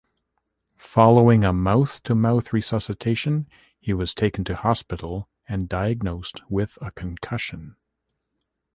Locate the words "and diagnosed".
5.47-6.41